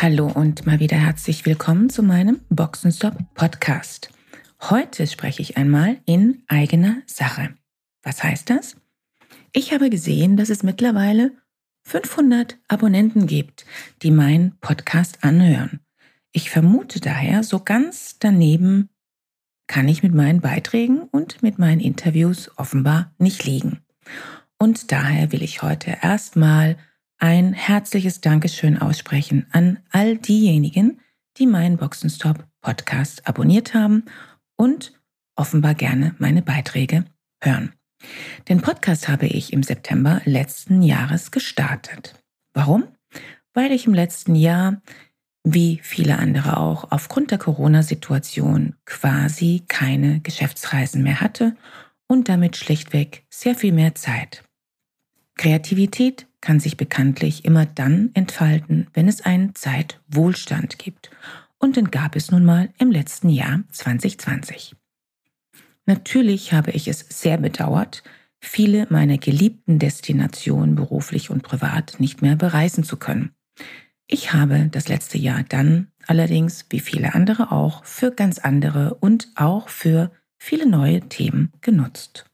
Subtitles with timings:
[0.00, 4.10] Hallo und mal wieder herzlich willkommen zu meinem Boxenstop Podcast.
[4.60, 7.56] Heute spreche ich einmal in eigener Sache.
[8.04, 8.76] Was heißt das?
[9.52, 11.32] Ich habe gesehen, dass es mittlerweile
[11.82, 13.66] 500 Abonnenten gibt,
[14.02, 15.80] die meinen Podcast anhören.
[16.30, 18.90] Ich vermute daher, so ganz daneben
[19.66, 23.80] kann ich mit meinen Beiträgen und mit meinen Interviews offenbar nicht liegen.
[24.60, 26.76] Und daher will ich heute erstmal
[27.18, 31.00] ein herzliches Dankeschön aussprechen an all diejenigen,
[31.36, 34.04] die meinen Boxenstop Podcast abonniert haben
[34.56, 34.92] und
[35.36, 37.04] offenbar gerne meine Beiträge
[37.42, 37.72] hören.
[38.48, 42.14] Den Podcast habe ich im September letzten Jahres gestartet.
[42.54, 42.84] Warum?
[43.52, 44.80] Weil ich im letzten Jahr,
[45.44, 51.56] wie viele andere auch, aufgrund der Corona-Situation quasi keine Geschäftsreisen mehr hatte
[52.06, 54.47] und damit schlichtweg sehr viel mehr Zeit.
[55.38, 61.10] Kreativität kann sich bekanntlich immer dann entfalten, wenn es einen Zeitwohlstand gibt.
[61.58, 64.76] Und den gab es nun mal im letzten Jahr 2020.
[65.86, 68.02] Natürlich habe ich es sehr bedauert,
[68.40, 73.32] viele meiner geliebten Destinationen beruflich und privat nicht mehr bereisen zu können.
[74.06, 79.28] Ich habe das letzte Jahr dann allerdings, wie viele andere auch, für ganz andere und
[79.34, 82.26] auch für viele neue Themen genutzt.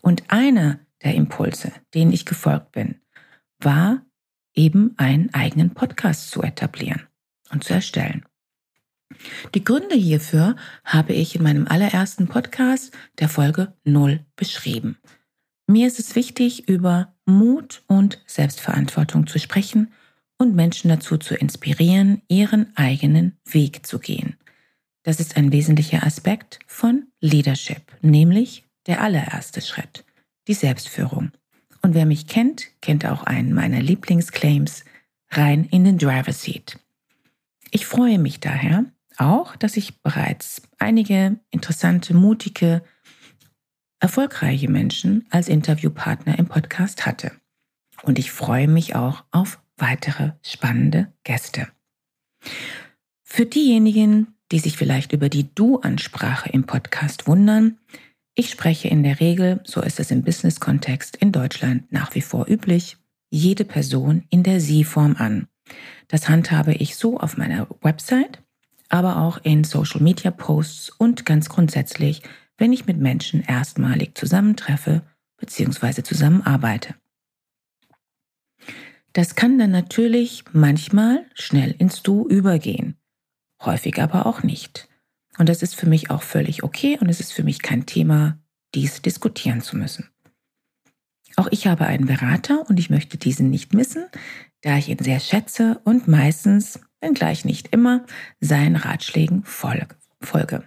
[0.00, 3.00] Und einer der Impulse, denen ich gefolgt bin,
[3.60, 4.04] war
[4.54, 7.02] eben einen eigenen Podcast zu etablieren
[7.50, 8.24] und zu erstellen.
[9.54, 14.98] Die Gründe hierfür habe ich in meinem allerersten Podcast der Folge 0 beschrieben.
[15.66, 19.92] Mir ist es wichtig, über Mut und Selbstverantwortung zu sprechen
[20.38, 24.36] und Menschen dazu zu inspirieren, ihren eigenen Weg zu gehen.
[25.04, 30.04] Das ist ein wesentlicher Aspekt von Leadership, nämlich der allererste Schritt,
[30.48, 31.32] die Selbstführung.
[31.82, 34.84] Und wer mich kennt, kennt auch einen meiner Lieblingsclaims
[35.30, 36.78] rein in den Driver Seat.
[37.70, 38.84] Ich freue mich daher
[39.16, 42.82] auch, dass ich bereits einige interessante, mutige,
[44.00, 47.32] erfolgreiche Menschen als Interviewpartner im Podcast hatte.
[48.02, 51.68] Und ich freue mich auch auf weitere spannende Gäste.
[53.22, 57.78] Für diejenigen, die sich vielleicht über die Du-Ansprache im Podcast wundern,
[58.34, 62.48] ich spreche in der Regel, so ist es im Business-Kontext in Deutschland nach wie vor
[62.48, 62.96] üblich,
[63.30, 65.46] jede Person in der Sie-Form an.
[66.08, 68.42] Das handhabe ich so auf meiner Website,
[68.88, 72.22] aber auch in Social-Media-Posts und ganz grundsätzlich,
[72.58, 75.02] wenn ich mit Menschen erstmalig zusammentreffe
[75.38, 76.02] bzw.
[76.02, 76.94] zusammenarbeite.
[79.12, 82.96] Das kann dann natürlich manchmal schnell ins Du übergehen,
[83.62, 84.88] häufig aber auch nicht.
[85.38, 88.38] Und das ist für mich auch völlig okay und es ist für mich kein Thema,
[88.74, 90.08] dies diskutieren zu müssen.
[91.36, 94.06] Auch ich habe einen Berater und ich möchte diesen nicht missen,
[94.60, 98.04] da ich ihn sehr schätze und meistens, wenngleich nicht immer,
[98.40, 100.62] seinen Ratschlägen folge.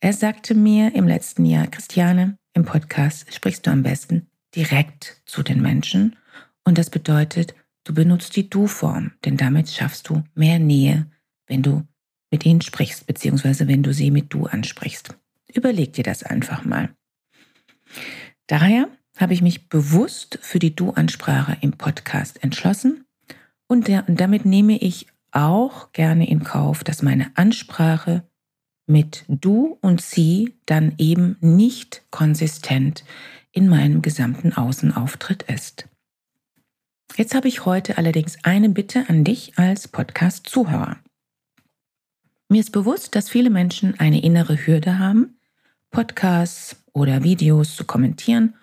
[0.00, 5.42] Er sagte mir im letzten Jahr, Christiane, im Podcast sprichst du am besten direkt zu
[5.42, 6.16] den Menschen
[6.64, 7.54] und das bedeutet,
[7.84, 11.10] du benutzt die Du-Form, denn damit schaffst du mehr Nähe,
[11.46, 11.84] wenn du
[12.30, 15.16] mit ihnen sprichst, beziehungsweise wenn du sie mit du ansprichst.
[15.52, 16.90] Überleg dir das einfach mal.
[18.46, 23.04] Daher habe ich mich bewusst für die Du-Ansprache im Podcast entschlossen
[23.66, 28.24] und, der, und damit nehme ich auch gerne in Kauf, dass meine Ansprache
[28.86, 33.04] mit du und sie dann eben nicht konsistent
[33.52, 35.88] in meinem gesamten Außenauftritt ist.
[37.16, 40.98] Jetzt habe ich heute allerdings eine Bitte an dich als Podcast-Zuhörer.
[42.50, 45.38] Mir ist bewusst, dass viele Menschen eine innere Hürde haben,
[45.90, 48.54] Podcasts oder Videos zu kommentieren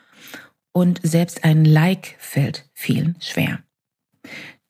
[0.71, 3.59] und selbst ein Like fällt vielen schwer.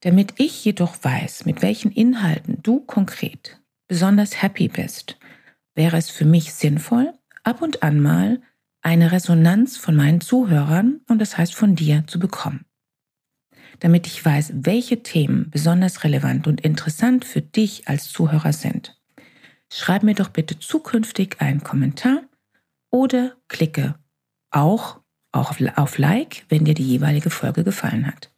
[0.02, 5.18] Damit ich jedoch weiß, mit welchen Inhalten du konkret besonders happy bist,
[5.76, 7.14] wäre es für mich sinnvoll,
[7.44, 8.42] ab und an mal
[8.82, 12.66] eine Resonanz von meinen Zuhörern und das heißt von dir zu bekommen.
[13.80, 18.95] Damit ich weiß, welche Themen besonders relevant und interessant für dich als Zuhörer sind
[19.76, 22.22] schreib mir doch bitte zukünftig einen Kommentar
[22.92, 23.96] oder klicke
[24.52, 25.02] auch,
[25.32, 28.34] auf Like, wenn dir die jeweilige Folge gefallen hat.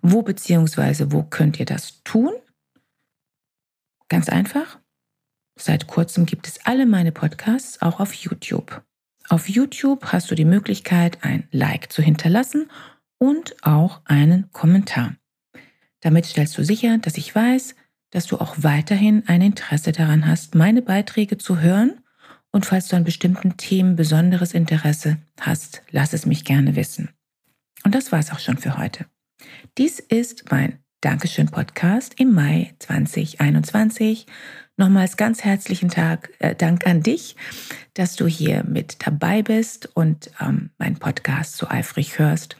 [0.00, 1.06] Wo bzw.
[1.10, 2.32] wo könnt ihr das tun?
[4.08, 4.78] Ganz einfach.
[5.58, 8.82] Seit kurzem gibt es alle meine Podcasts auch auf YouTube.
[9.28, 12.70] Auf YouTube hast du die Möglichkeit, ein Like zu hinterlassen
[13.18, 15.16] und auch einen Kommentar.
[16.00, 17.74] Damit stellst du sicher, dass ich weiß,
[18.16, 22.00] dass du auch weiterhin ein Interesse daran hast, meine Beiträge zu hören.
[22.50, 27.10] Und falls du an bestimmten Themen besonderes Interesse hast, lass es mich gerne wissen.
[27.84, 29.04] Und das war's auch schon für heute.
[29.76, 34.24] Dies ist mein Dankeschön Podcast im Mai 2021.
[34.78, 37.36] Nochmals ganz herzlichen Tag, äh, Dank an dich,
[37.92, 42.56] dass du hier mit dabei bist und ähm, meinen Podcast so eifrig hörst.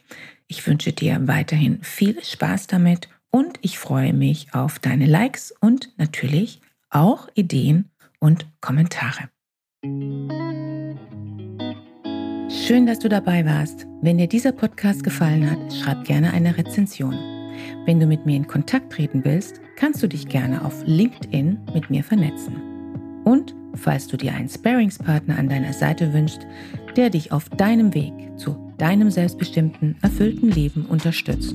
[0.49, 5.93] Ich wünsche dir weiterhin viel Spaß damit und ich freue mich auf deine Likes und
[5.99, 9.29] natürlich auch Ideen und Kommentare.
[12.49, 13.87] Schön, dass du dabei warst.
[14.01, 17.13] Wenn dir dieser Podcast gefallen hat, schreib gerne eine Rezension.
[17.85, 21.91] Wenn du mit mir in Kontakt treten willst, kannst du dich gerne auf LinkedIn mit
[21.91, 23.21] mir vernetzen.
[23.27, 26.47] Und falls du dir einen Sparingspartner an deiner Seite wünschst,
[26.97, 31.55] der dich auf deinem Weg zu deinem selbstbestimmten, erfüllten Leben unterstützt,